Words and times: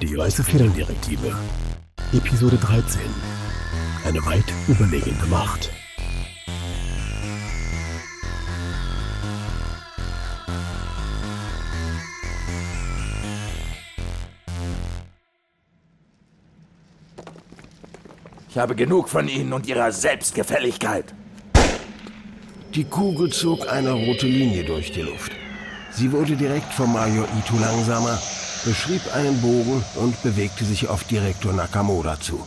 Die 0.00 0.16
weiße 0.16 0.44
Federndirektive. 0.44 1.36
Episode 2.12 2.56
13. 2.56 3.00
Eine 4.06 4.24
weit 4.24 4.44
überlegene 4.68 5.26
Macht. 5.28 5.72
Ich 18.48 18.56
habe 18.56 18.76
genug 18.76 19.08
von 19.08 19.26
Ihnen 19.26 19.52
und 19.52 19.66
Ihrer 19.66 19.90
Selbstgefälligkeit. 19.90 21.12
Die 22.72 22.84
Kugel 22.84 23.32
zog 23.32 23.68
eine 23.68 23.90
rote 23.90 24.28
Linie 24.28 24.62
durch 24.62 24.92
die 24.92 25.02
Luft. 25.02 25.32
Sie 25.90 26.12
wurde 26.12 26.36
direkt 26.36 26.72
vom 26.72 26.92
Major 26.92 27.26
Ito 27.36 27.58
langsamer, 27.58 28.16
beschrieb 28.64 29.02
einen 29.14 29.40
Bogen 29.40 29.84
und 29.96 30.22
bewegte 30.22 30.64
sich 30.64 30.88
auf 30.88 31.04
Direktor 31.04 31.52
Nakamura 31.52 32.20
zu. 32.20 32.46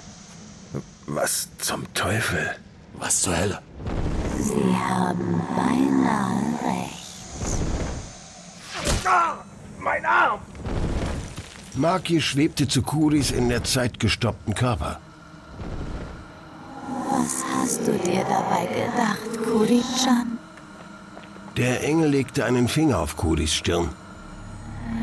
Was 1.08 1.50
zum 1.58 1.92
Teufel? 1.94 2.56
Was 2.94 3.22
zur 3.22 3.38
Hölle? 3.38 3.60
Sie 4.38 4.76
haben 4.76 5.42
beinahe 5.55 6.42
recht. 6.64 7.62
Ah, 9.05 9.36
mein 9.80 10.05
Arm! 10.05 10.40
Maki 11.76 12.22
schwebte 12.22 12.68
zu 12.68 12.82
Kuris 12.82 13.32
in 13.32 13.50
der 13.50 13.64
Zeit 13.64 14.00
gestoppten 14.00 14.54
Körper. 14.54 15.00
Was 17.10 17.44
hast 17.55 17.88
du 17.88 17.91
dir 17.94 18.24
dabei 18.24 18.68
gedacht, 18.68 19.44
Kuri-chan? 19.44 20.38
Der 21.58 21.84
Engel 21.84 22.10
legte 22.10 22.46
einen 22.46 22.68
Finger 22.68 23.00
auf 23.00 23.18
Kuris 23.18 23.54
Stirn. 23.54 23.90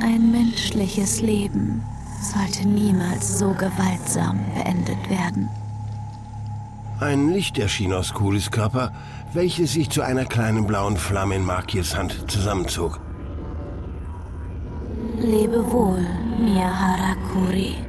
Ein 0.01 0.31
menschliches 0.31 1.21
Leben 1.21 1.83
sollte 2.21 2.67
niemals 2.67 3.39
so 3.39 3.51
gewaltsam 3.53 4.39
beendet 4.55 5.11
werden. 5.11 5.49
Ein 7.01 7.31
Licht 7.31 7.59
erschien 7.59 7.93
aus 7.93 8.13
Kuris 8.13 8.51
Körper, 8.51 8.93
welches 9.33 9.73
sich 9.73 9.91
zu 9.91 10.03
einer 10.03 10.25
kleinen 10.25 10.67
blauen 10.67 10.97
Flamme 10.97 11.37
in 11.37 11.45
Makies 11.45 11.97
Hand 11.97 12.25
zusammenzog. 12.29 13.01
Lebe 15.17 15.71
wohl, 15.71 16.07
Miyahara 16.41 17.15
Kuri. 17.33 17.88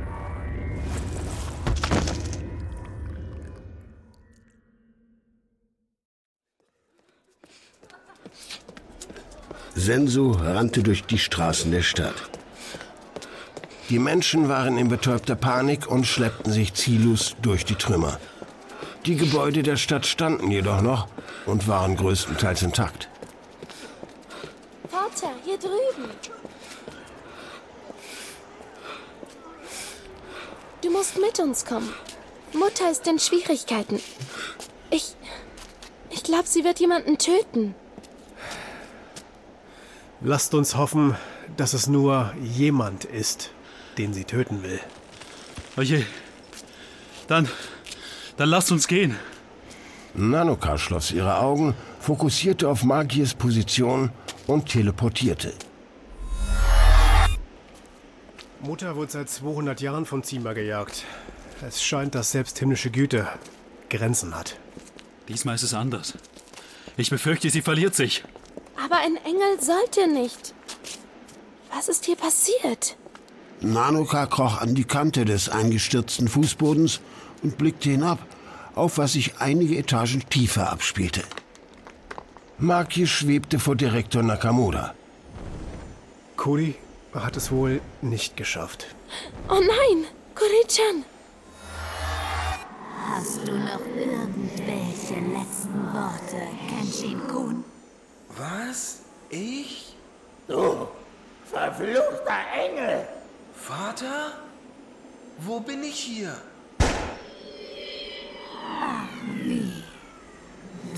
Sensu 9.79 10.31
rannte 10.31 10.83
durch 10.83 11.05
die 11.05 11.17
Straßen 11.17 11.71
der 11.71 11.81
Stadt. 11.81 12.15
Die 13.89 13.97
Menschen 13.97 14.49
waren 14.49 14.77
in 14.77 14.89
betäubter 14.89 15.35
Panik 15.35 15.87
und 15.87 16.05
schleppten 16.05 16.51
sich 16.51 16.73
ziellos 16.73 17.35
durch 17.41 17.65
die 17.65 17.75
Trümmer. 17.75 18.19
Die 19.05 19.15
Gebäude 19.15 19.63
der 19.63 19.77
Stadt 19.77 20.05
standen 20.05 20.51
jedoch 20.51 20.81
noch 20.81 21.07
und 21.45 21.67
waren 21.67 21.95
größtenteils 21.95 22.61
intakt. 22.61 23.09
Vater, 24.89 25.31
hier 25.45 25.57
drüben. 25.57 26.09
Du 30.83 30.91
musst 30.91 31.17
mit 31.17 31.39
uns 31.39 31.65
kommen. 31.65 31.91
Mutter 32.53 32.91
ist 32.91 33.07
in 33.07 33.17
Schwierigkeiten. 33.17 33.99
Ich. 34.91 35.15
Ich 36.11 36.23
glaube, 36.23 36.47
sie 36.47 36.63
wird 36.63 36.79
jemanden 36.79 37.17
töten. 37.17 37.75
Lasst 40.21 40.53
uns 40.53 40.75
hoffen, 40.75 41.15
dass 41.55 41.73
es 41.73 41.87
nur 41.87 42.33
jemand 42.41 43.05
ist, 43.05 43.51
den 43.97 44.13
sie 44.13 44.25
töten 44.25 44.63
will. 44.63 44.79
Oje. 45.77 46.05
Dann. 47.27 47.47
Dann 48.35 48.49
lasst 48.49 48.71
uns 48.71 48.87
gehen. 48.87 49.15
Nanoka 50.13 50.77
schloss 50.77 51.11
ihre 51.11 51.37
Augen, 51.37 51.73
fokussierte 51.99 52.67
auf 52.67 52.83
Magiers 52.83 53.33
Position 53.33 54.11
und 54.47 54.67
teleportierte. 54.67 55.53
Mutter 58.59 58.97
wurde 58.97 59.11
seit 59.11 59.29
200 59.29 59.79
Jahren 59.79 60.05
vom 60.05 60.23
Zima 60.23 60.51
gejagt. 60.51 61.05
Es 61.65 61.81
scheint, 61.81 62.13
dass 62.13 62.31
selbst 62.31 62.59
himmlische 62.59 62.91
Güte 62.91 63.27
Grenzen 63.89 64.35
hat. 64.35 64.57
Diesmal 65.29 65.55
ist 65.55 65.63
es 65.63 65.73
anders. 65.73 66.17
Ich 66.97 67.09
befürchte, 67.09 67.49
sie 67.49 67.61
verliert 67.61 67.95
sich. 67.95 68.23
Aber 68.89 69.01
ein 69.01 69.17
Engel 69.17 69.61
sollte 69.61 70.07
nicht. 70.07 70.55
Was 71.71 71.89
ist 71.89 72.05
hier 72.05 72.15
passiert? 72.15 72.97
Nanoka 73.61 74.25
kroch 74.25 74.61
an 74.61 74.73
die 74.73 74.83
Kante 74.83 75.25
des 75.25 75.47
eingestürzten 75.47 76.27
Fußbodens 76.27 76.99
und 77.43 77.57
blickte 77.59 77.91
hinab, 77.91 78.17
auf 78.73 78.97
was 78.97 79.13
sich 79.13 79.37
einige 79.37 79.77
Etagen 79.77 80.27
tiefer 80.29 80.71
abspielte. 80.71 81.21
Maki 82.57 83.05
schwebte 83.05 83.59
vor 83.59 83.75
Direktor 83.75 84.23
Nakamura. 84.23 84.95
Kuri 86.35 86.75
hat 87.13 87.37
es 87.37 87.51
wohl 87.51 87.81
nicht 88.01 88.37
geschafft. 88.37 88.87
Oh 89.49 89.59
nein, 89.59 90.05
Kuri-chan. 90.33 91.05
Hast 93.05 93.47
du 93.47 93.51
noch 93.51 93.85
irgendwelche 93.95 95.19
letzten 95.37 95.93
Worte, 95.93 96.47
Kenshin-kun? 96.69 97.63
Was? 98.39 99.01
Ich? 99.29 99.95
Du, 100.47 100.87
verfluchter 101.43 102.39
Engel! 102.55 103.05
Vater? 103.53 104.31
Wo 105.39 105.59
bin 105.59 105.83
ich 105.83 105.99
hier? 105.99 106.33
Wie? 109.43 109.83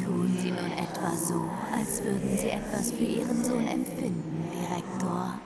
Tun 0.04 0.38
Sie 0.40 0.52
nun 0.52 0.72
etwa 0.72 1.16
so, 1.16 1.50
als 1.76 2.04
würden 2.04 2.38
Sie 2.38 2.50
etwas 2.50 2.92
für 2.92 3.04
Ihren 3.04 3.44
Sohn 3.44 3.68
empfinden, 3.68 4.46
Direktor? 4.54 5.40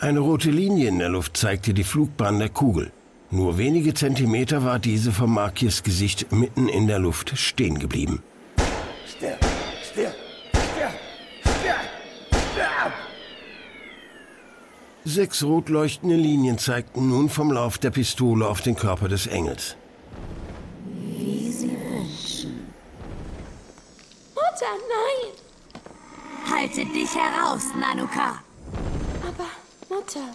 Eine 0.00 0.20
rote 0.20 0.50
Linie 0.50 0.88
in 0.88 0.98
der 0.98 1.10
Luft 1.10 1.36
zeigte 1.36 1.74
die 1.74 1.84
Flugbahn 1.84 2.38
der 2.38 2.48
Kugel. 2.48 2.90
Nur 3.30 3.58
wenige 3.58 3.92
Zentimeter 3.92 4.64
war 4.64 4.78
diese 4.78 5.12
vom 5.12 5.34
Markiers 5.34 5.82
Gesicht 5.82 6.32
mitten 6.32 6.68
in 6.68 6.86
der 6.86 7.00
Luft 7.00 7.36
stehen 7.36 7.78
geblieben. 7.78 8.22
Sechs 15.06 15.42
rot 15.42 15.68
leuchtende 15.68 16.16
Linien 16.16 16.56
zeigten 16.56 17.10
nun 17.10 17.28
vom 17.28 17.52
Lauf 17.52 17.76
der 17.76 17.90
Pistole 17.90 18.48
auf 18.48 18.62
den 18.62 18.74
Körper 18.74 19.06
des 19.06 19.26
Engels. 19.26 19.76
Wie 20.86 21.52
Sie 21.52 21.72
wünschen. 21.72 22.72
Mutter, 24.34 24.72
nein! 24.88 26.50
Halte 26.50 26.86
dich 26.86 27.10
heraus, 27.14 27.64
Nanuka! 27.78 28.40
Aber, 29.28 29.50
Mutter, 29.94 30.28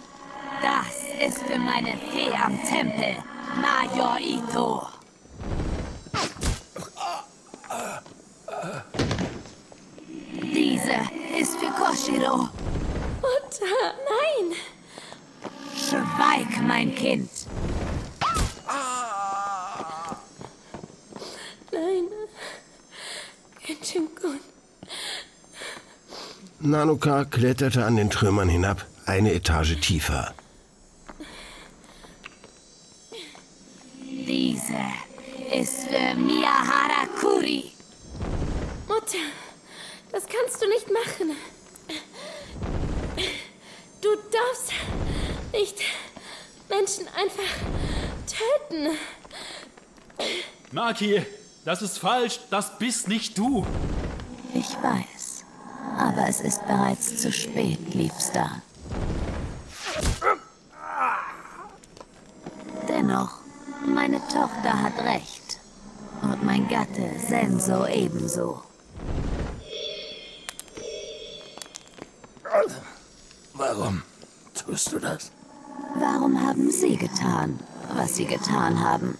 Das 0.62 1.26
ist 1.26 1.42
für 1.42 1.58
meine 1.58 1.96
Fee 2.12 2.32
am 2.32 2.56
Tempel, 2.62 3.16
Major 3.60 4.18
Ito. 4.20 4.86
Diese 10.42 11.40
ist 11.40 11.56
für 11.58 11.70
Koshiro. 11.72 12.48
Mutter, 13.30 13.94
nein! 14.10 14.56
Schweig, 15.76 16.62
mein 16.66 16.94
Kind. 16.94 17.30
Nein. 21.72 22.08
Kenshin-kun. 23.62 24.40
Nanoka 26.60 27.24
kletterte 27.24 27.84
an 27.84 27.96
den 27.96 28.10
Trümmern 28.10 28.48
hinab, 28.48 28.84
eine 29.06 29.32
Etage 29.32 29.78
tiefer. 29.80 30.34
Diese 34.02 34.82
ist 35.52 35.84
für 35.88 36.14
Miyahara 36.16 37.06
Kuri. 37.20 37.72
Mutter, 38.88 39.24
das 40.10 40.24
kannst 40.26 40.60
du 40.60 40.68
nicht 40.68 40.88
machen. 40.90 41.36
Du 44.00 44.08
darfst 44.30 44.72
nicht 45.52 45.76
Menschen 46.68 47.06
einfach 47.08 47.42
töten. 48.26 48.96
Maki, 50.72 51.24
das 51.64 51.82
ist 51.82 51.98
falsch. 51.98 52.40
Das 52.50 52.78
bist 52.78 53.08
nicht 53.08 53.36
du. 53.36 53.66
Ich 54.54 54.70
weiß. 54.82 55.44
Aber 55.98 56.28
es 56.28 56.40
ist 56.40 56.66
bereits 56.66 57.18
zu 57.18 57.32
spät, 57.32 57.94
Liebster. 57.94 58.62
Dennoch, 62.88 63.38
meine 63.86 64.20
Tochter 64.28 64.82
hat 64.82 64.98
recht. 65.04 65.60
Und 66.22 66.44
mein 66.44 66.68
Gatte 66.68 67.18
Senso 67.18 67.86
ebenso. 67.86 68.62
Warum 73.72 74.02
tust 74.52 74.92
du 74.92 74.98
das? 74.98 75.30
Warum 75.94 76.44
haben 76.44 76.72
Sie 76.72 76.96
getan, 76.96 77.60
was 77.94 78.16
Sie 78.16 78.24
getan 78.24 78.80
haben? 78.80 79.16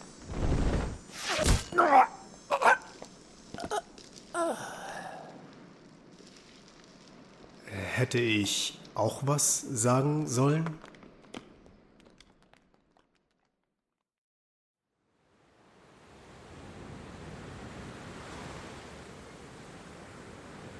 Hätte 7.94 8.19
ich 8.19 8.81
auch 8.97 9.23
was 9.25 9.61
sagen 9.61 10.26
sollen? 10.26 10.69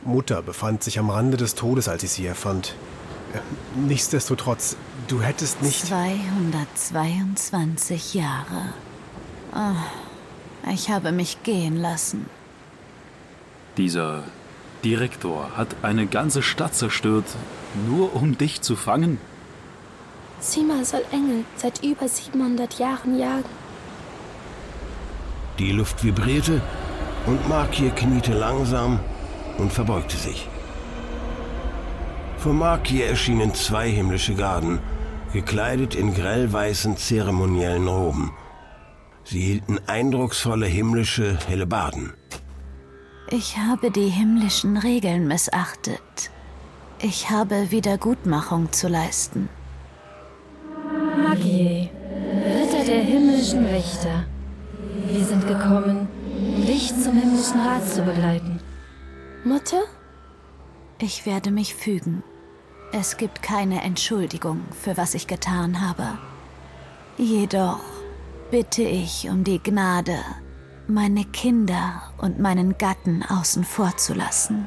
Mutter 0.03 0.43
befand 0.43 0.83
sich 0.83 0.99
am 0.99 1.11
Rande 1.11 1.37
des 1.37 1.55
Todes, 1.55 1.87
als 1.87 2.03
ich 2.03 2.11
sie 2.11 2.27
erfand. 2.27 2.75
Nichtsdestotrotz, 3.77 4.77
du 5.09 5.23
hättest 5.23 5.63
nicht... 5.63 5.87
222 5.87 8.15
Jahre. 8.15 8.75
Ah, 9.53 9.77
ich 10.73 10.91
habe 10.91 11.13
mich 11.13 11.43
gehen 11.43 11.77
lassen. 11.77 12.27
Dieser 13.77 14.25
Direktor 14.85 15.57
hat 15.57 15.77
eine 15.83 16.07
ganze 16.07 16.43
Stadt 16.43 16.75
zerstört, 16.75 17.27
nur 17.87 18.17
um 18.17 18.37
dich 18.37 18.63
zu 18.63 18.75
fangen? 18.77 19.19
Sima 20.41 20.85
soll 20.85 21.05
Engel 21.13 21.45
seit 21.57 21.85
über 21.85 22.09
700 22.09 22.79
Jahren 22.79 23.19
jagen. 23.19 23.61
Die 25.59 25.73
Luft 25.73 26.03
vibrierte 26.03 26.63
und 27.27 27.47
Markir 27.49 27.91
kniete 27.91 28.33
langsam 28.33 29.01
und 29.59 29.73
verbeugte 29.73 30.17
sich. 30.17 30.49
Vor 32.41 32.55
Markir 32.55 33.07
erschienen 33.07 33.53
zwei 33.53 33.91
himmlische 33.91 34.35
Garden, 34.35 34.79
gekleidet 35.35 35.95
in 35.95 36.15
grellweißen 36.15 36.97
zeremoniellen 36.97 37.87
Roben. 37.87 38.33
Sie 39.25 39.41
hielten 39.41 39.79
eindrucksvolle 39.87 40.65
himmlische 40.65 41.39
Hellebarden. 41.49 42.15
Ich 43.31 43.59
habe 43.59 43.91
die 43.91 44.09
himmlischen 44.09 44.79
Regeln 44.79 45.29
missachtet. 45.29 46.31
Ich 47.03 47.29
habe 47.29 47.71
Wiedergutmachung 47.71 48.73
zu 48.73 48.89
leisten. 48.89 49.51
Magie, 51.23 51.91
Ritter 52.57 52.85
der 52.87 53.03
himmlischen 53.03 53.67
Wächter. 53.67 54.25
Wir 55.13 55.25
sind 55.27 55.47
gekommen, 55.47 56.09
dich 56.67 56.89
zum 57.03 57.21
himmlischen 57.21 57.61
Rat 57.61 57.87
zu 57.87 58.01
begleiten. 58.03 58.61
Mutter? 59.45 59.83
Ich 61.03 61.25
werde 61.25 61.51
mich 61.51 61.75
fügen. 61.75 62.23
Es 62.93 63.17
gibt 63.17 63.43
keine 63.43 63.83
Entschuldigung 63.83 64.61
für 64.73 64.99
was 64.99 65.15
ich 65.15 65.27
getan 65.27 65.81
habe. 65.81 66.19
Jedoch 67.17 67.81
bitte 68.51 68.83
ich 68.83 69.31
um 69.31 69.43
die 69.43 69.63
Gnade, 69.63 70.19
meine 70.89 71.25
Kinder 71.25 72.03
und 72.19 72.39
meinen 72.39 72.77
Gatten 72.77 73.23
außen 73.23 73.65
vor 73.65 73.97
zu 73.97 74.13
lassen. 74.13 74.67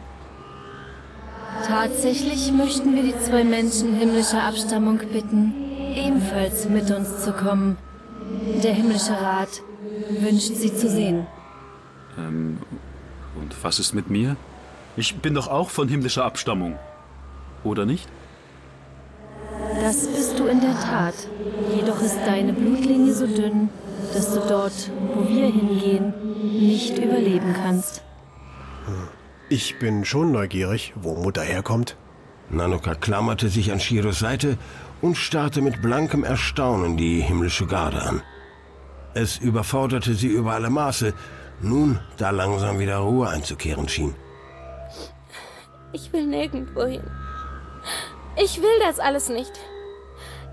Tatsächlich 1.68 2.52
möchten 2.52 2.96
wir 2.96 3.04
die 3.04 3.20
zwei 3.20 3.44
Menschen 3.44 3.94
himmlischer 3.94 4.44
Abstammung 4.44 4.98
bitten, 4.98 5.54
ebenfalls 5.96 6.68
mit 6.68 6.90
uns 6.90 7.24
zu 7.24 7.34
kommen. 7.34 7.78
Der 8.64 8.74
himmlische 8.74 9.14
Rat 9.14 9.62
wünscht 10.20 10.56
sie 10.56 10.74
zu 10.74 10.90
sehen. 10.90 11.28
Ähm, 12.18 12.58
und 13.36 13.56
was 13.64 13.78
ist 13.78 13.94
mit 13.94 14.10
mir? 14.10 14.36
Ich 14.96 15.16
bin 15.16 15.34
doch 15.34 15.48
auch 15.48 15.70
von 15.70 15.88
himmlischer 15.88 16.24
Abstammung. 16.24 16.78
Oder 17.64 17.86
nicht? 17.86 18.08
Das 19.82 20.08
bist 20.08 20.38
du 20.38 20.46
in 20.46 20.62
der 20.62 20.76
Tat. 20.80 21.16
Jedoch 21.76 22.00
ist 22.02 22.18
deine 22.26 22.54
Blutlinie 22.54 23.14
so 23.14 23.26
dünn, 23.26 23.70
dass 24.14 24.34
du 24.34 24.40
dort, 24.48 24.92
wo 25.14 25.28
wir 25.28 25.48
hingehen, 25.48 26.14
nicht 26.60 26.98
überleben 26.98 27.54
kannst. 27.54 28.04
Ich 29.50 29.80
bin 29.80 30.06
schon 30.06 30.32
neugierig, 30.32 30.94
wo 30.96 31.16
Mutter 31.16 31.42
herkommt. 31.42 31.98
Nanoka 32.50 32.96
klammerte 32.96 33.50
sich 33.50 33.72
an 33.72 33.80
Shiros 33.80 34.20
Seite 34.20 34.58
und 35.02 35.18
starrte 35.18 35.62
mit 35.62 35.82
blankem 35.82 36.24
Erstaunen 36.24 36.98
die 36.98 37.22
himmlische 37.22 37.66
Garde 37.66 38.02
an. 38.02 38.22
Es 39.14 39.38
überforderte 39.38 40.14
sie 40.14 40.28
über 40.28 40.54
alle 40.54 40.70
Maße, 40.70 41.14
nun 41.62 42.00
da 42.18 42.30
langsam 42.32 42.80
wieder 42.80 42.98
Ruhe 42.98 43.30
einzukehren 43.30 43.88
schien. 43.88 44.16
Ich 45.94 46.12
will 46.12 46.26
nirgendwo 46.26 46.86
hin. 46.86 47.04
Ich 48.36 48.60
will 48.62 48.80
das 48.82 49.00
alles 49.00 49.30
nicht. 49.30 49.52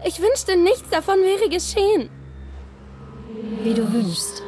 Ich 0.04 0.20
wünschte, 0.20 0.56
nichts 0.56 0.90
davon 0.90 1.18
wäre 1.20 1.48
geschehen. 1.48 2.10
Wie 3.62 3.72
du 3.72 3.90
wünschst, 3.90 4.42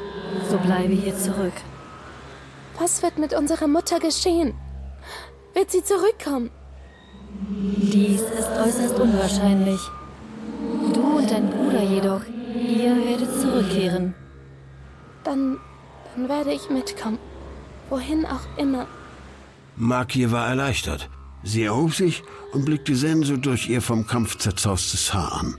so 0.50 0.58
bleibe 0.58 0.92
hier 0.92 1.16
zurück. 1.16 1.54
Was 2.78 3.02
wird 3.02 3.18
mit 3.18 3.32
unserer 3.32 3.68
Mutter 3.68 4.00
geschehen? 4.00 4.54
Wird 5.54 5.70
sie 5.70 5.82
zurückkommen? 5.82 6.50
Dies 7.30 8.20
ist 8.20 8.50
äußerst 8.50 9.00
unwahrscheinlich. 9.00 9.80
Du 10.92 11.18
und 11.18 11.30
dein 11.30 11.48
Bruder 11.50 11.82
jedoch, 11.82 12.22
ihr 12.54 12.96
werdet 12.96 13.40
zurückkehren. 13.40 14.14
Dann, 15.24 15.58
dann 16.14 16.28
werde 16.28 16.52
ich 16.52 16.68
mitkommen. 16.68 17.18
Wohin 17.88 18.26
auch 18.26 18.58
immer. 18.58 18.86
Makir 19.76 20.30
war 20.30 20.48
erleichtert. 20.48 21.08
Sie 21.42 21.64
erhob 21.64 21.94
sich 21.94 22.22
und 22.52 22.64
blickte 22.64 22.94
Senso 22.94 23.36
durch 23.36 23.68
ihr 23.68 23.82
vom 23.82 24.06
Kampf 24.06 24.38
zerzaustes 24.38 25.12
Haar 25.12 25.40
an. 25.40 25.56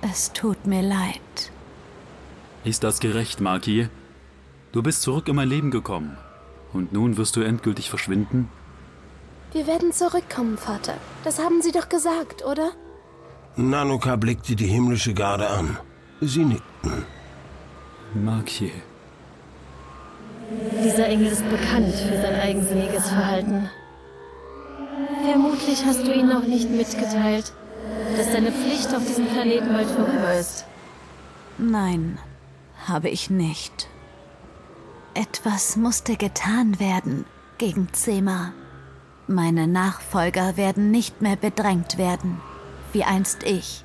Es 0.00 0.32
tut 0.32 0.66
mir 0.66 0.82
leid. 0.82 1.52
Ist 2.64 2.84
das 2.84 3.00
gerecht, 3.00 3.40
Maki? 3.40 3.88
Du 4.72 4.82
bist 4.82 5.02
zurück 5.02 5.28
in 5.28 5.36
mein 5.36 5.48
Leben 5.48 5.70
gekommen. 5.70 6.16
Und 6.72 6.92
nun 6.92 7.16
wirst 7.16 7.36
du 7.36 7.40
endgültig 7.40 7.90
verschwinden? 7.90 8.48
Wir 9.52 9.66
werden 9.66 9.92
zurückkommen, 9.92 10.58
Vater. 10.58 10.94
Das 11.24 11.38
haben 11.38 11.62
Sie 11.62 11.72
doch 11.72 11.88
gesagt, 11.88 12.44
oder? 12.44 12.72
Nanoka 13.56 14.16
blickte 14.16 14.54
die 14.54 14.66
himmlische 14.66 15.14
Garde 15.14 15.48
an. 15.48 15.78
Sie 16.20 16.44
nickten. 16.44 17.04
Maki. 18.14 18.72
Dieser 20.84 21.06
Engel 21.06 21.26
ist 21.28 21.48
bekannt 21.50 21.94
für 21.94 22.20
sein 22.20 22.34
eigensinniges 22.34 23.08
Verhalten. 23.08 23.68
Vermutlich 25.24 25.84
hast 25.84 26.06
du 26.06 26.12
ihn 26.12 26.28
noch 26.28 26.44
nicht 26.44 26.70
mitgeteilt, 26.70 27.52
dass 28.16 28.32
deine 28.32 28.52
Pflicht 28.52 28.94
auf 28.94 29.04
diesem 29.06 29.26
Planeten 29.26 29.72
bald 29.72 29.88
vorüber 29.88 30.32
ist. 30.34 30.64
Nein, 31.58 32.18
habe 32.86 33.08
ich 33.08 33.28
nicht. 33.28 33.88
Etwas 35.14 35.76
musste 35.76 36.16
getan 36.16 36.80
werden 36.80 37.26
gegen 37.58 37.92
Zema. 37.92 38.52
Meine 39.26 39.66
Nachfolger 39.66 40.56
werden 40.56 40.90
nicht 40.90 41.20
mehr 41.20 41.36
bedrängt 41.36 41.98
werden, 41.98 42.40
wie 42.92 43.04
einst 43.04 43.42
ich. 43.42 43.84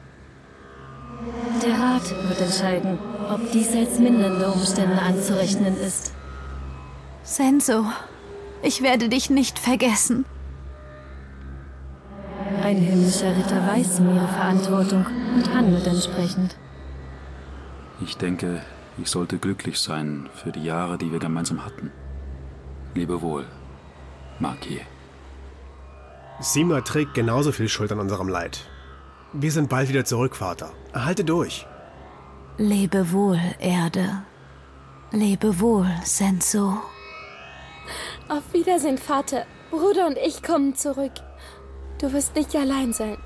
Der 1.65 1.73
Rat 1.73 2.09
wird 2.29 2.41
entscheiden, 2.41 2.99
ob 3.29 3.51
dies 3.51 3.75
als 3.75 3.99
mindernde 3.99 4.51
Umstände 4.51 5.01
anzurechnen 5.01 5.75
ist. 5.77 6.13
Senso, 7.23 7.85
ich 8.61 8.81
werde 8.81 9.07
dich 9.07 9.29
nicht 9.29 9.57
vergessen. 9.57 10.25
Ein 12.61 12.77
himmlischer 12.77 13.35
Ritter 13.35 13.65
weiß 13.65 13.99
um 13.99 14.15
ihre 14.15 14.27
Verantwortung 14.27 15.05
und 15.35 15.53
handelt 15.53 15.87
entsprechend. 15.87 16.57
Ich 18.01 18.17
denke, 18.17 18.61
ich 18.97 19.09
sollte 19.09 19.37
glücklich 19.37 19.79
sein 19.79 20.29
für 20.33 20.51
die 20.51 20.63
Jahre, 20.63 20.97
die 20.97 21.11
wir 21.11 21.19
gemeinsam 21.19 21.63
hatten. 21.65 21.91
Lebe 22.93 23.21
wohl, 23.21 23.45
Maki. 24.39 24.81
Sima 26.41 26.81
trägt 26.81 27.13
genauso 27.13 27.51
viel 27.51 27.69
Schuld 27.69 27.91
an 27.91 27.99
unserem 27.99 28.27
Leid. 28.27 28.65
Wir 29.31 29.51
sind 29.51 29.69
bald 29.69 29.87
wieder 29.87 30.03
zurück, 30.03 30.35
Vater. 30.35 30.71
Halte 30.93 31.23
durch. 31.23 31.65
Lebe 32.57 33.11
wohl, 33.11 33.39
Erde. 33.59 34.23
Lebe 35.11 35.59
wohl, 35.59 35.87
Senso. 36.03 36.79
Auf 38.29 38.53
Wiedersehen, 38.53 38.97
Vater. 38.97 39.45
Bruder 39.69 40.07
und 40.07 40.17
ich 40.17 40.43
kommen 40.43 40.75
zurück. 40.75 41.11
Du 41.99 42.13
wirst 42.13 42.35
nicht 42.35 42.55
allein 42.55 42.93
sein. 42.93 43.17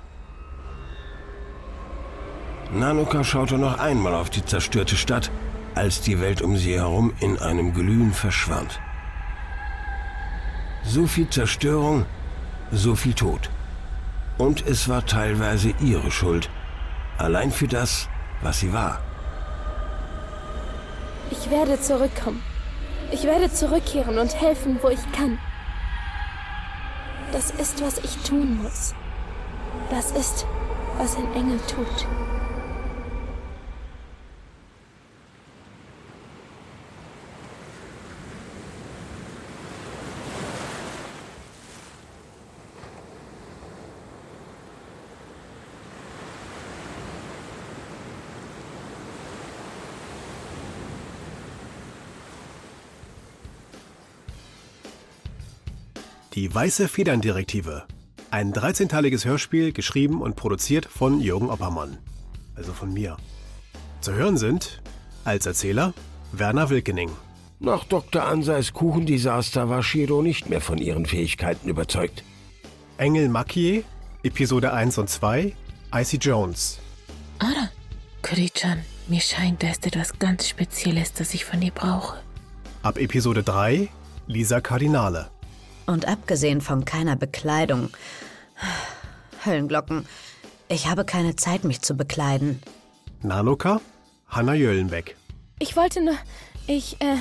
Nanoka 2.73 3.23
schaute 3.23 3.57
noch 3.57 3.79
einmal 3.79 4.13
auf 4.13 4.29
die 4.29 4.43
zerstörte 4.43 4.95
Stadt, 4.95 5.31
als 5.75 6.01
die 6.01 6.19
Welt 6.19 6.41
um 6.41 6.57
sie 6.57 6.75
herum 6.75 7.13
in 7.19 7.37
einem 7.39 7.73
Glühen 7.73 8.11
verschwand. 8.11 8.79
So 10.83 11.05
viel 11.05 11.29
Zerstörung, 11.29 12.05
so 12.71 12.95
viel 12.95 13.13
Tod. 13.13 13.49
Und 14.37 14.65
es 14.65 14.89
war 14.89 15.05
teilweise 15.05 15.73
ihre 15.79 16.11
Schuld. 16.11 16.49
Allein 17.17 17.51
für 17.51 17.67
das, 17.67 18.09
was 18.41 18.59
sie 18.59 18.73
war. 18.73 18.99
Ich 21.31 21.49
werde 21.49 21.79
zurückkommen. 21.79 22.41
Ich 23.11 23.23
werde 23.23 23.51
zurückkehren 23.51 24.17
und 24.17 24.39
helfen, 24.39 24.79
wo 24.81 24.89
ich 24.89 25.11
kann. 25.13 25.39
Das 27.31 27.51
ist, 27.51 27.81
was 27.81 27.97
ich 27.99 28.17
tun 28.23 28.61
muss. 28.61 28.93
Das 29.89 30.11
ist, 30.11 30.45
was 30.97 31.15
ein 31.15 31.33
Engel 31.33 31.59
tut. 31.67 32.07
Die 56.37 56.53
Weiße 56.53 56.87
Federndirektive. 56.87 57.87
Ein 58.29 58.53
13-teiliges 58.53 59.25
Hörspiel, 59.25 59.71
geschrieben 59.71 60.21
und 60.21 60.35
produziert 60.35 60.85
von 60.85 61.19
Jürgen 61.19 61.49
Oppermann. 61.49 61.97
Also 62.53 62.73
von 62.73 62.93
mir. 62.93 63.17
Zu 64.01 64.13
hören 64.13 64.37
sind 64.37 64.83
als 65.23 65.47
Erzähler 65.47 65.95
Werner 66.31 66.69
Wilkening. 66.69 67.09
Nach 67.57 67.85
Dr. 67.85 68.23
Ansais 68.23 68.71
Kuchendesaster 68.71 69.67
war 69.67 69.81
Shiro 69.81 70.21
nicht 70.21 70.47
mehr 70.47 70.61
von 70.61 70.77
ihren 70.77 71.07
Fähigkeiten 71.07 71.69
überzeugt. 71.69 72.23
Engel 72.97 73.29
Makie, 73.29 73.83
Episode 74.21 74.73
1 74.73 74.99
und 74.99 75.09
2, 75.09 75.55
Icy 75.91 76.17
Jones. 76.17 76.77
Ara, 77.39 77.71
Kuri-chan, 78.21 78.83
mir 79.07 79.21
scheint, 79.21 79.63
da 79.63 79.71
ist 79.71 79.87
etwas 79.87 80.19
ganz 80.19 80.47
Spezielles, 80.47 81.13
das 81.13 81.33
ich 81.33 81.45
von 81.45 81.61
dir 81.61 81.71
brauche. 81.71 82.19
Ab 82.83 82.99
Episode 82.99 83.41
3, 83.41 83.89
Lisa 84.27 84.61
Kardinale. 84.61 85.31
Und 85.87 86.07
abgesehen 86.07 86.61
von 86.61 86.85
keiner 86.85 87.15
Bekleidung. 87.15 87.89
Höllenglocken. 89.43 90.05
Ich 90.67 90.87
habe 90.87 91.05
keine 91.05 91.35
Zeit, 91.35 91.63
mich 91.63 91.81
zu 91.81 91.95
bekleiden. 91.95 92.61
Nanoka, 93.23 93.81
Hanna 94.27 94.53
Jöllenbeck. 94.53 95.15
Ich 95.59 95.75
wollte 95.75 96.03
nur. 96.03 96.15
Ich, 96.67 96.97
äh. 97.01 97.15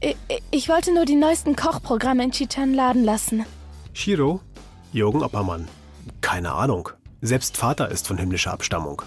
Ich, 0.00 0.16
ich 0.50 0.68
wollte 0.68 0.92
nur 0.92 1.04
die 1.04 1.14
neuesten 1.16 1.56
Kochprogramme 1.56 2.24
in 2.24 2.30
Chitan 2.32 2.74
laden 2.74 3.04
lassen. 3.04 3.44
Shiro, 3.92 4.40
Jürgen 4.92 5.22
Oppermann. 5.22 5.68
Keine 6.20 6.52
Ahnung. 6.52 6.90
Selbst 7.22 7.56
Vater 7.56 7.90
ist 7.90 8.06
von 8.06 8.18
himmlischer 8.18 8.52
Abstammung. 8.52 9.02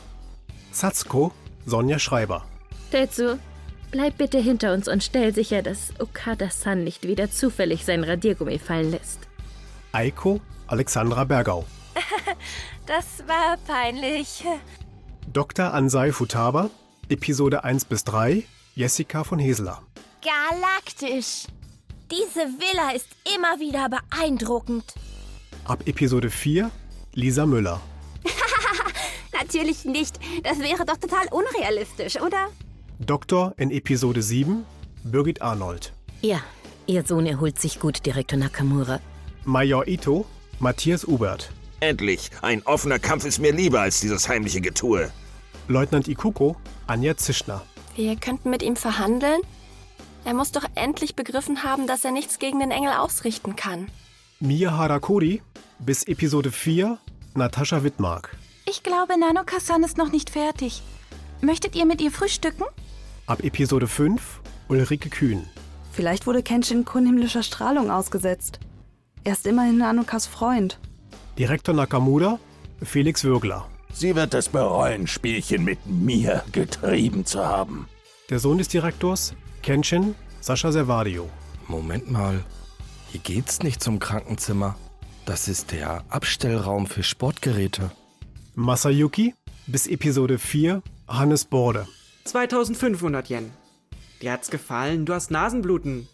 Satsuko, 0.71 1.31
Sonja 1.65 1.99
Schreiber. 1.99 2.43
Tetsu, 2.91 3.37
bleib 3.91 4.17
bitte 4.17 4.37
hinter 4.39 4.73
uns 4.73 4.87
und 4.87 5.03
stell 5.03 5.33
sicher, 5.33 5.61
dass 5.61 5.93
Okada-san 5.99 6.83
nicht 6.83 7.07
wieder 7.07 7.31
zufällig 7.31 7.85
sein 7.85 8.03
Radiergummi 8.03 8.59
fallen 8.59 8.91
lässt. 8.91 9.19
Eiko, 9.91 10.39
Alexandra 10.67 11.23
Bergau. 11.23 11.65
Das 12.85 13.23
war 13.27 13.55
peinlich. 13.67 14.43
Dr. 15.31 15.75
Ansai 15.75 16.11
Futaba, 16.11 16.71
Episode 17.07 17.63
1 17.63 17.85
bis 17.85 18.03
3, 18.03 18.43
Jessica 18.73 19.23
von 19.23 19.37
Heseler. 19.37 19.83
Galaktisch. 20.23 21.45
Diese 22.09 22.39
Villa 22.39 22.95
ist 22.95 23.05
immer 23.35 23.59
wieder 23.59 23.89
beeindruckend. 23.89 24.85
Ab 25.65 25.83
Episode 25.85 26.31
4, 26.31 26.71
Lisa 27.13 27.45
Müller. 27.45 27.79
Natürlich 29.39 29.85
nicht. 29.85 30.19
Das 30.41 30.57
wäre 30.57 30.83
doch 30.83 30.97
total 30.97 31.27
unrealistisch, 31.29 32.19
oder? 32.19 32.47
Doktor 32.99 33.53
in 33.55 33.71
Episode 33.71 34.21
7, 34.21 34.65
Birgit 35.05 35.41
Arnold. 35.41 35.93
Ja, 36.21 36.41
Ihr 36.85 37.05
Sohn 37.05 37.25
erholt 37.25 37.57
sich 37.57 37.79
gut, 37.79 38.05
Direktor 38.05 38.37
Nakamura. 38.37 38.99
Major 39.45 39.87
Ito, 39.87 40.25
Matthias 40.59 41.05
Ubert. 41.07 41.49
Endlich! 41.79 42.29
Ein 42.41 42.61
offener 42.65 42.99
Kampf 42.99 43.23
ist 43.23 43.39
mir 43.39 43.53
lieber 43.53 43.79
als 43.79 44.01
dieses 44.01 44.27
heimliche 44.27 44.59
Getue. 44.59 45.09
Leutnant 45.69 46.09
Ikuko, 46.09 46.57
Anja 46.87 47.15
Zischner. 47.15 47.61
Wir 47.95 48.17
könnten 48.17 48.49
mit 48.49 48.63
ihm 48.63 48.75
verhandeln? 48.75 49.39
Er 50.25 50.33
muss 50.33 50.51
doch 50.51 50.65
endlich 50.75 51.15
begriffen 51.15 51.63
haben, 51.63 51.87
dass 51.87 52.03
er 52.03 52.11
nichts 52.11 52.37
gegen 52.37 52.59
den 52.59 52.71
Engel 52.71 52.91
ausrichten 52.91 53.55
kann. 53.55 53.89
Mia 54.41 54.71
Harakuri, 54.75 55.41
bis 55.79 56.03
Episode 56.03 56.51
4, 56.51 56.97
Natascha 57.33 57.81
Wittmark. 57.81 58.35
Ich 58.65 58.83
glaube, 58.83 59.17
Nanoka-san 59.17 59.83
ist 59.83 59.97
noch 59.97 60.11
nicht 60.11 60.29
fertig. 60.31 60.81
Möchtet 61.39 61.77
ihr 61.77 61.85
mit 61.85 62.01
ihr 62.01 62.11
frühstücken? 62.11 62.65
Ab 63.29 63.43
Episode 63.43 63.85
5, 63.85 64.41
Ulrike 64.69 65.11
Kühn. 65.11 65.45
Vielleicht 65.91 66.25
wurde 66.25 66.41
Kenshin 66.41 66.83
Kun 66.83 67.05
himmlischer 67.05 67.43
Strahlung 67.43 67.91
ausgesetzt. 67.91 68.59
Er 69.23 69.33
ist 69.33 69.45
immerhin 69.45 69.77
Nanokas 69.77 70.25
Freund. 70.25 70.79
Direktor 71.37 71.75
Nakamura, 71.75 72.39
Felix 72.81 73.23
Würgler. 73.23 73.67
Sie 73.93 74.15
wird 74.15 74.33
es 74.33 74.49
bereuen, 74.49 75.05
Spielchen 75.05 75.63
mit 75.63 75.77
mir 75.85 76.43
getrieben 76.53 77.23
zu 77.23 77.45
haben. 77.45 77.87
Der 78.31 78.39
Sohn 78.39 78.57
des 78.57 78.67
Direktors, 78.67 79.35
Kenshin, 79.61 80.15
Sascha 80.41 80.71
Servadio. 80.71 81.29
Moment 81.67 82.09
mal. 82.09 82.43
Hier 83.11 83.21
geht's 83.21 83.61
nicht 83.61 83.83
zum 83.83 83.99
Krankenzimmer. 83.99 84.75
Das 85.27 85.47
ist 85.47 85.71
der 85.71 86.03
Abstellraum 86.09 86.87
für 86.87 87.03
Sportgeräte. 87.03 87.91
Masayuki, 88.55 89.35
bis 89.67 89.85
Episode 89.85 90.39
4, 90.39 90.81
Hannes 91.07 91.45
Borde. 91.45 91.87
2500 92.29 93.29
Yen. 93.29 93.51
Dir 94.21 94.31
hat's 94.33 94.51
gefallen, 94.51 95.05
du 95.05 95.13
hast 95.13 95.31
Nasenbluten. 95.31 96.07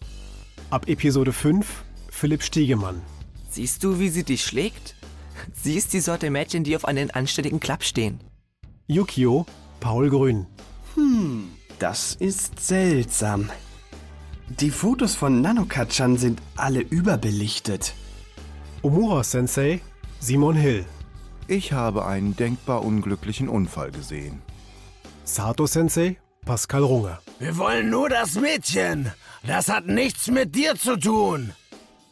Ab 0.70 0.88
Episode 0.88 1.32
5, 1.32 1.84
Philipp 2.10 2.42
Stiegemann. 2.42 3.02
Siehst 3.50 3.84
du, 3.84 3.98
wie 3.98 4.08
sie 4.08 4.24
dich 4.24 4.42
schlägt? 4.42 4.94
Sie 5.52 5.74
ist 5.74 5.92
die 5.92 6.00
Sorte 6.00 6.30
Mädchen, 6.30 6.64
die 6.64 6.74
auf 6.74 6.86
einen 6.86 7.10
anständigen 7.10 7.60
Klapp 7.60 7.84
stehen. 7.84 8.20
Yukio, 8.86 9.44
Paul 9.80 10.08
Grün. 10.08 10.46
Hm, 10.94 11.48
das 11.78 12.14
ist 12.14 12.60
seltsam. 12.60 13.50
Die 14.48 14.70
Fotos 14.70 15.14
von 15.14 15.42
Nanoka-chan 15.42 16.16
sind 16.16 16.40
alle 16.56 16.80
überbelichtet. 16.80 17.94
Omura-Sensei, 18.82 19.80
Simon 20.20 20.56
Hill. 20.56 20.86
Ich 21.48 21.72
habe 21.72 22.06
einen 22.06 22.36
denkbar 22.36 22.84
unglücklichen 22.84 23.48
Unfall 23.48 23.90
gesehen. 23.90 24.40
Sato-Sensei, 25.26 26.18
Pascal 26.44 26.84
Runge. 26.84 27.18
Wir 27.40 27.58
wollen 27.58 27.90
nur 27.90 28.08
das 28.08 28.36
Mädchen. 28.36 29.12
Das 29.44 29.68
hat 29.68 29.86
nichts 29.86 30.28
mit 30.28 30.54
dir 30.54 30.76
zu 30.76 30.96
tun. 30.96 31.52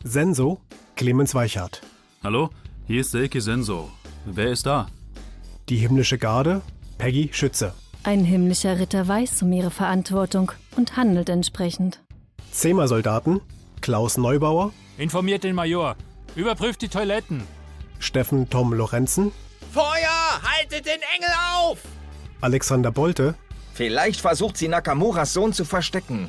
Senso, 0.03 0.61
Clemens 0.97 1.35
Weichert. 1.35 1.81
Hallo, 2.25 2.51
hier 2.87 3.03
ist 3.03 3.13
Selke 3.13 3.41
Senso. 3.41 3.91
Wer 4.25 4.51
ist 4.51 4.67
da? 4.67 4.89
Die 5.69 5.77
himmlische 5.77 6.19
Garde, 6.19 6.61
Peggy 6.99 7.31
Schütze. 7.33 7.73
Ein 8.03 8.25
himmlischer 8.25 8.81
Ritter 8.81 9.07
weiß 9.07 9.43
um 9.43 9.53
ihre 9.53 9.71
Verantwortung 9.71 10.51
und 10.77 10.97
handelt 10.97 11.29
entsprechend. 11.29 12.01
Zema-Soldaten, 12.51 13.41
Klaus 13.81 14.17
Neubauer. 14.17 14.73
Informiert 14.99 15.45
den 15.45 15.55
Major. 15.55 15.97
Überprüft 16.35 16.83
die 16.83 16.89
Toiletten. 16.89 17.45
Steffen 18.01 18.51
Tom 18.51 18.73
Lorenzen. 18.75 19.31
Feuer! 19.73 20.43
Haltet 20.43 20.87
den 20.87 21.01
Engel 21.15 21.31
auf! 21.55 21.79
Alexander 22.45 22.93
Bolte. 22.93 23.37
Vielleicht 23.73 24.21
versucht 24.21 24.59
sie 24.59 24.69
Nakamuras 24.69 25.33
Sohn 25.33 25.55
zu 25.55 25.65
verstecken. 25.65 26.29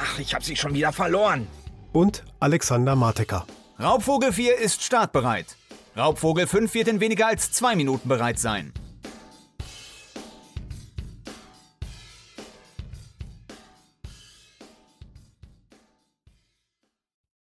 Ach, 0.00 0.18
ich 0.20 0.32
hab 0.32 0.44
sie 0.44 0.54
schon 0.54 0.74
wieder 0.74 0.92
verloren. 0.92 1.48
Und 1.92 2.22
Alexander 2.38 2.94
Matecker. 2.94 3.44
Raubvogel 3.80 4.32
4 4.32 4.58
ist 4.58 4.84
startbereit. 4.84 5.56
Raubvogel 5.96 6.46
5 6.46 6.72
wird 6.72 6.86
in 6.86 7.00
weniger 7.00 7.26
als 7.26 7.50
zwei 7.50 7.74
Minuten 7.74 8.08
bereit 8.08 8.38
sein. 8.38 8.72